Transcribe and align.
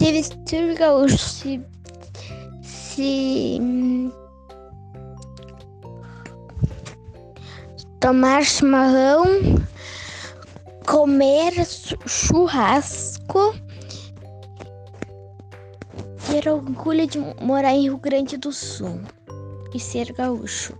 Se 0.00 0.12
vestir 0.12 0.74
gaúcho, 0.76 1.18
se, 1.18 1.60
se 2.62 3.60
tomar 8.00 8.42
chimarrão, 8.42 9.26
comer 10.86 11.52
churrasco, 12.06 13.54
ter 16.30 16.48
orgulho 16.48 17.06
de 17.06 17.18
morar 17.38 17.74
em 17.74 17.82
Rio 17.82 17.98
Grande 17.98 18.38
do 18.38 18.54
Sul 18.54 19.02
e 19.74 19.78
ser 19.78 20.14
gaúcho. 20.14 20.74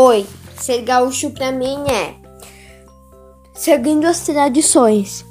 Oi, 0.00 0.24
ser 0.56 0.82
gaúcho 0.82 1.32
pra 1.32 1.50
mim 1.50 1.84
é 1.90 2.14
seguindo 3.52 4.04
as 4.06 4.20
tradições, 4.20 5.26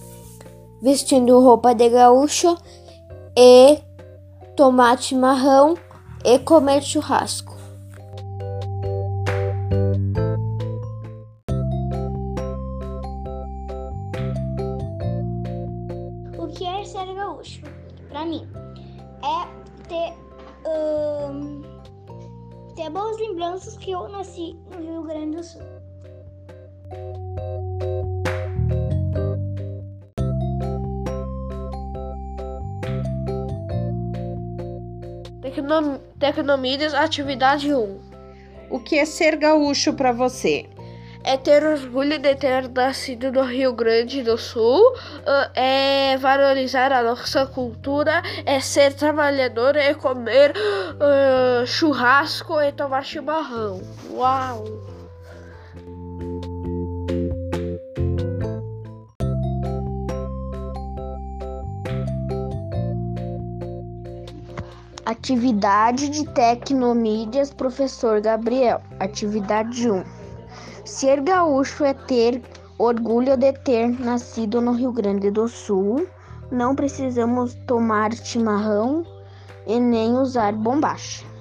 vestindo 0.82 1.40
roupa 1.40 1.74
de 1.74 1.88
gaúcho 1.88 2.58
e 3.34 3.80
tomar 4.58 5.02
chimarrão 5.02 5.76
e 6.26 6.38
comer 6.40 6.84
churrasco. 6.84 7.56
O 16.38 16.48
que 16.50 16.66
é 16.66 16.84
ser 16.84 17.16
gaúcho? 17.16 17.62
Pra 18.10 18.26
mim, 18.26 18.46
é 19.24 19.88
ter, 19.88 20.14
ahn, 20.66 21.77
ter 22.78 22.92
boas 22.92 23.18
lembranças 23.18 23.76
que 23.76 23.90
eu 23.90 24.08
nasci 24.08 24.56
no 24.70 24.80
Rio 24.80 25.02
Grande 25.02 25.38
do 25.38 25.44
Sul. 25.44 25.64
Tecno... 35.42 36.00
Tecnomídias, 36.20 36.94
atividade 36.94 37.74
1. 37.74 38.00
O 38.70 38.80
que 38.80 39.00
é 39.00 39.06
ser 39.06 39.38
gaúcho 39.38 39.94
para 39.94 40.12
você? 40.12 40.70
É 41.24 41.36
ter 41.36 41.64
orgulho 41.66 42.20
de 42.20 42.36
ter 42.36 42.70
nascido 42.70 43.32
no 43.32 43.42
Rio 43.42 43.74
Grande 43.74 44.22
do 44.22 44.38
Sul, 44.38 44.82
ah, 45.26 45.52
é 45.56 46.16
valorizar 46.18 46.94
a 46.94 47.02
nossa 47.02 47.46
cultura, 47.48 48.22
é 48.46 48.60
ser 48.60 48.94
trabalhador, 48.94 49.76
é 49.76 49.94
comer 49.96 50.54
ah, 51.02 51.47
churrasco 51.68 52.62
e 52.62 52.72
tomar 52.72 53.04
chimarrão. 53.04 53.82
Uau! 54.10 54.64
Atividade 65.06 66.08
de 66.08 66.26
Tecnomídias, 66.30 67.54
professor 67.54 68.22
Gabriel. 68.22 68.82
Atividade 69.02 69.92
1. 69.92 70.04
Ser 70.86 71.20
gaúcho 71.20 71.84
é 71.84 71.94
ter 71.94 72.42
orgulho 72.80 73.36
de 73.36 73.52
ter 73.52 73.90
nascido 74.00 74.62
no 74.62 74.72
Rio 74.72 74.94
Grande 74.94 75.30
do 75.30 75.50
Sul. 75.50 76.08
Não 76.50 76.74
precisamos 76.74 77.56
tomar 77.68 78.14
chimarrão 78.14 79.06
e 79.66 79.78
nem 79.82 80.14
usar 80.14 80.54
bombacha. 80.54 81.37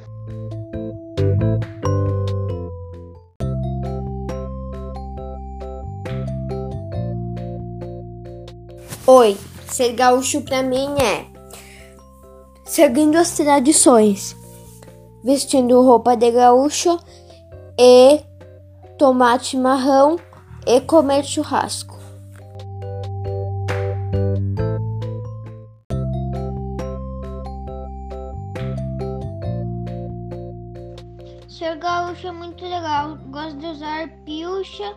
Oi, 9.08 9.36
ser 9.68 9.92
gaúcho 9.92 10.40
pra 10.40 10.64
mim 10.64 10.88
é 11.00 11.26
seguindo 12.64 13.14
as 13.14 13.36
tradições, 13.36 14.36
vestindo 15.22 15.80
roupa 15.80 16.16
de 16.16 16.28
gaúcho 16.32 16.98
e 17.78 18.20
tomar 18.98 19.40
chimarrão 19.40 20.16
e 20.66 20.80
comer 20.80 21.24
churrasco. 21.24 21.96
Ser 31.48 31.76
gaúcho 31.76 32.26
é 32.26 32.32
muito 32.32 32.64
legal. 32.64 33.16
Gosto 33.28 33.56
de 33.58 33.66
usar 33.66 34.08
pilcha, 34.24 34.96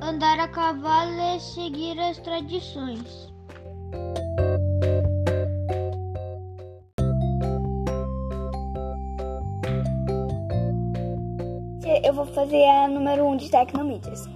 andar 0.00 0.38
a 0.38 0.46
cavalo 0.46 1.20
e 1.36 1.40
seguir 1.40 1.98
as 1.98 2.18
tradições. 2.18 3.31
Eu 12.12 12.16
vou 12.16 12.26
fazer 12.26 12.62
a 12.68 12.88
número 12.88 13.24
1 13.24 13.30
um 13.30 13.36
de 13.38 13.50
Tecnomídias. 13.50 14.28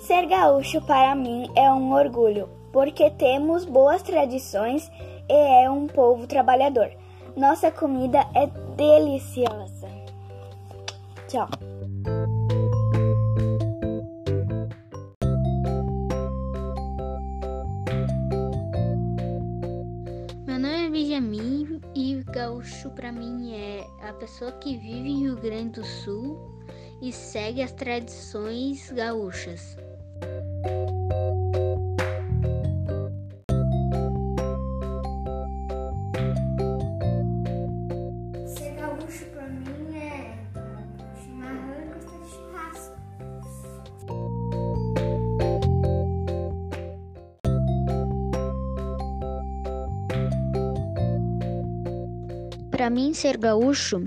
Ser 0.00 0.26
gaúcho 0.26 0.80
para 0.82 1.14
mim 1.14 1.48
é 1.54 1.70
um 1.70 1.92
orgulho, 1.92 2.48
porque 2.72 3.08
temos 3.08 3.64
boas 3.64 4.02
tradições 4.02 4.90
e 5.28 5.62
é 5.62 5.70
um 5.70 5.86
povo 5.86 6.26
trabalhador. 6.26 6.90
Nossa 7.36 7.70
comida 7.70 8.26
é 8.34 8.48
deliciosa. 8.74 9.88
Tchau. 11.28 11.48
Mim 23.12 23.54
é 23.54 23.86
a 24.02 24.12
pessoa 24.14 24.52
que 24.52 24.76
vive 24.76 25.08
em 25.08 25.20
Rio 25.20 25.36
Grande 25.36 25.80
do 25.80 25.84
Sul 25.84 26.38
e 27.00 27.12
segue 27.12 27.62
as 27.62 27.72
tradições 27.72 28.90
gaúchas. 28.90 29.76
Pra 52.82 52.90
mim, 52.90 53.14
ser 53.14 53.36
gaúcho 53.36 54.02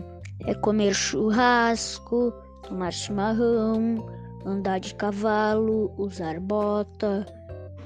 é 0.46 0.54
comer 0.54 0.94
churrasco, 0.94 2.34
tomar 2.62 2.92
chimarrão, 2.92 4.06
andar 4.46 4.82
de 4.82 4.94
cavalo, 4.96 5.94
usar 5.98 6.42
bota, 6.42 7.26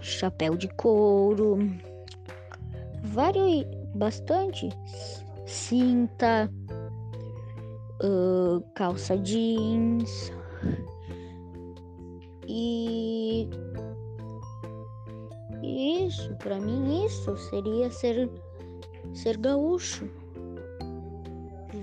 chapéu 0.02 0.58
de 0.58 0.68
couro, 0.70 1.60
vários, 3.04 3.68
bastante, 3.94 4.70
cinta, 5.46 6.52
ah, 8.02 8.60
calça 8.74 9.16
jeans. 9.16 10.34
E 12.48 13.48
isso, 15.62 16.36
pra 16.38 16.60
mim 16.60 17.06
isso 17.06 17.38
seria 17.38 17.92
ser 17.92 18.28
ser 19.14 19.38
gaúcho 19.38 20.10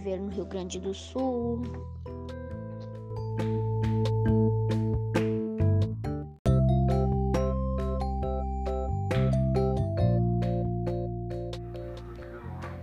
viver 0.07 0.21
no 0.21 0.29
Rio 0.29 0.45
Grande 0.47 0.79
do 0.79 0.95
Sul. 0.95 1.63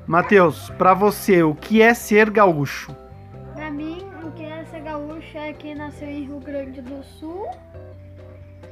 Matheus, 0.06 0.70
para 0.72 0.94
você, 0.94 1.42
o 1.42 1.56
que 1.56 1.82
é 1.82 1.94
ser 1.94 2.30
gaúcho? 2.30 2.94
Pra 3.54 3.72
mim, 3.72 4.06
o 4.22 4.32
que 4.32 4.44
é 4.44 4.66
ser 4.66 4.82
gaúcho 4.82 5.38
é 5.38 5.54
quem 5.54 5.76
nasceu 5.76 6.10
em 6.10 6.26
Rio 6.26 6.40
Grande 6.42 6.82
do 6.82 7.02
Sul, 7.04 7.48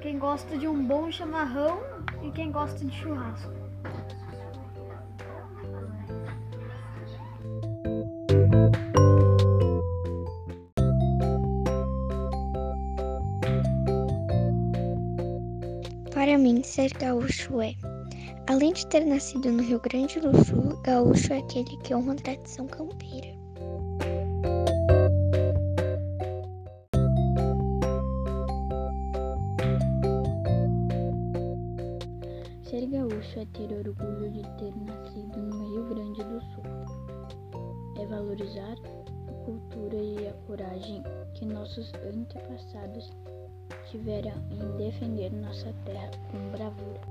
quem 0.02 0.20
gosta 0.20 0.58
de 0.58 0.68
um 0.68 0.86
bom 0.86 1.10
chimarrão 1.10 1.80
e 2.22 2.30
quem 2.32 2.52
gosta 2.52 2.86
de 2.86 2.94
churrasco. 2.94 3.61
Para 16.22 16.38
mim, 16.38 16.62
ser 16.62 16.94
gaúcho 17.00 17.60
é, 17.62 17.74
além 18.48 18.74
de 18.74 18.86
ter 18.86 19.04
nascido 19.04 19.52
no 19.52 19.64
Rio 19.64 19.80
Grande 19.80 20.20
do 20.20 20.32
Sul, 20.46 20.80
gaúcho 20.84 21.34
é 21.34 21.40
aquele 21.40 21.76
que 21.78 21.96
honra 21.96 22.14
a 22.14 22.16
tradição 22.16 22.68
campeira. 22.68 23.36
Ser 32.70 32.86
gaúcho 32.86 33.40
é 33.40 33.46
ter 33.58 33.74
orgulho 33.74 34.30
de 34.30 34.44
ter 34.60 34.76
nascido 34.76 35.40
no 35.40 35.70
Rio 35.72 35.86
Grande 35.90 36.24
do 36.24 36.40
Sul. 36.40 36.64
É 38.00 38.06
valorizar 38.06 38.76
a 39.28 39.34
cultura 39.44 39.98
e 39.98 40.28
a 40.28 40.34
coragem 40.46 41.02
que 41.34 41.46
nossos 41.48 41.92
antepassados 41.96 43.10
tiveram 43.92 44.32
em 44.52 44.78
defender 44.78 45.30
nossa 45.34 45.74
terra 45.84 46.10
com 46.32 46.38
bravura. 46.52 47.02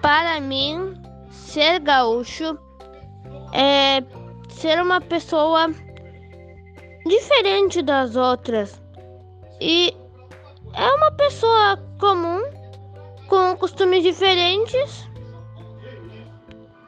Para 0.00 0.40
mim, 0.40 0.94
ser 1.30 1.80
gaúcho 1.80 2.58
é 3.52 4.02
ser 4.48 4.80
uma 4.80 4.98
pessoa 5.00 5.68
diferente 7.06 7.82
das 7.82 8.16
outras 8.16 8.80
e 9.60 9.94
é 10.72 10.86
uma 10.94 11.12
pessoa 11.12 11.76
comum 12.00 12.42
com 13.28 13.54
costumes 13.58 14.02
diferentes 14.02 15.06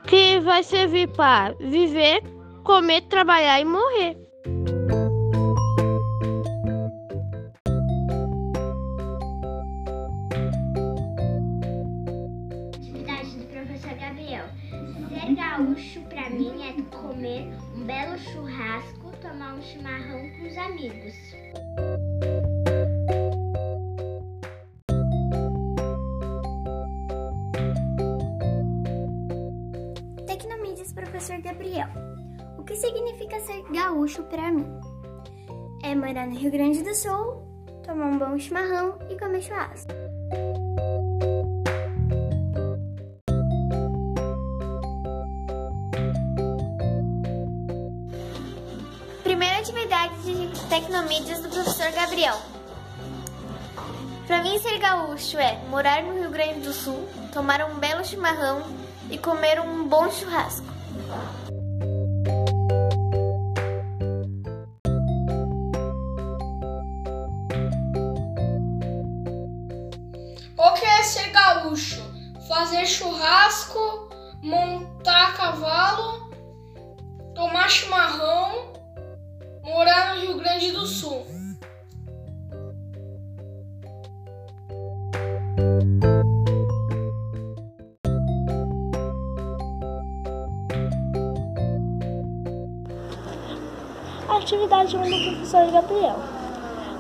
que 0.06 0.38
vai 0.40 0.62
servir 0.62 1.08
para 1.08 1.54
viver, 1.58 2.22
comer, 2.62 3.02
trabalhar 3.02 3.60
e 3.60 3.64
morrer. 3.64 4.16
Atividade 12.74 13.30
do 13.30 13.46
professor 13.46 13.94
Gabriel. 13.98 14.44
Ser 15.08 15.34
gaúcho 15.34 16.00
pra 16.02 16.30
mim 16.30 16.52
é 16.62 16.96
comer 16.96 17.52
um 17.74 17.84
belo 17.84 18.16
churrasco, 18.18 19.12
tomar 19.20 19.54
um 19.54 19.62
chimarrão 19.62 20.30
com 20.38 20.46
os 20.46 20.56
amigos. 20.56 21.14
Gabriel. 31.66 31.88
O 32.58 32.62
que 32.62 32.76
significa 32.76 33.40
ser 33.40 33.62
gaúcho 33.72 34.22
pra 34.24 34.52
mim? 34.52 34.66
É 35.82 35.94
morar 35.94 36.26
no 36.26 36.38
Rio 36.38 36.50
Grande 36.50 36.82
do 36.82 36.94
Sul, 36.94 37.42
tomar 37.84 38.06
um 38.06 38.18
bom 38.18 38.38
chimarrão 38.38 38.98
e 39.10 39.18
comer 39.18 39.42
churrasco. 39.42 39.92
Primeira 49.24 49.58
atividade 49.58 50.14
de 50.22 50.68
Tecnomídias 50.68 51.42
do 51.42 51.48
professor 51.48 51.90
Gabriel. 51.92 52.36
Pra 54.26 54.42
mim, 54.42 54.58
ser 54.58 54.78
gaúcho 54.78 55.38
é 55.38 55.60
morar 55.68 56.02
no 56.02 56.20
Rio 56.20 56.30
Grande 56.30 56.60
do 56.60 56.72
Sul, 56.72 57.08
tomar 57.32 57.62
um 57.64 57.78
belo 57.78 58.04
chimarrão 58.04 58.62
e 59.10 59.18
comer 59.18 59.60
um 59.60 59.86
bom 59.88 60.10
churrasco. 60.10 60.66
Gaúcho? 71.66 72.02
Fazer 72.46 72.86
churrasco, 72.86 74.08
montar 74.40 75.36
cavalo, 75.36 76.30
tomar 77.34 77.68
chimarrão, 77.68 78.72
morar 79.62 80.14
no 80.14 80.20
Rio 80.20 80.36
Grande 80.36 80.70
do 80.70 80.86
Sul. 80.86 81.26
Atividade 94.28 94.96
1 94.96 95.02
do 95.02 95.08
professor 95.08 95.72
Gabriel. 95.72 96.16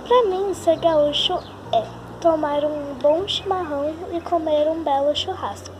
Para 0.08 0.24
mim, 0.24 0.52
ser 0.52 0.76
gaúcho 0.80 1.38
é 1.72 2.05
tomar 2.20 2.64
um 2.64 2.94
bom 2.94 3.26
chimarrão 3.26 3.94
e 4.12 4.20
comer 4.20 4.68
um 4.68 4.82
belo 4.82 5.14
churrasco. 5.14 5.74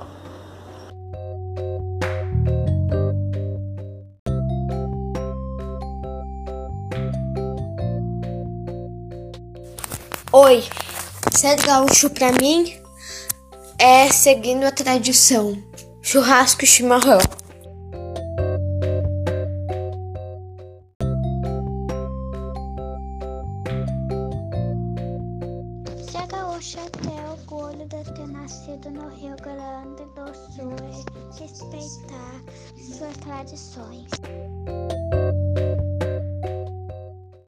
Oi, 10.32 10.64
ser 11.32 11.56
gaúcho 11.62 12.10
pra 12.10 12.30
mim 12.32 12.78
é 13.78 14.10
seguindo 14.10 14.64
a 14.64 14.70
tradição. 14.70 15.56
Churrasco 16.02 16.64
e 16.64 16.66
chimarrão. 16.66 17.18
Ser 26.56 26.78
gaúcho 26.78 26.78
é 26.78 26.88
ter 26.88 27.28
orgulho 27.28 27.86
de 27.86 28.14
ter 28.14 28.28
nascido 28.28 28.90
no 28.90 29.08
Rio 29.10 29.36
Grande 29.36 30.04
do 30.14 30.34
Sul 30.34 30.72
e 30.90 31.38
respeitar 31.38 32.40
suas 32.78 33.16
tradições. 33.18 34.08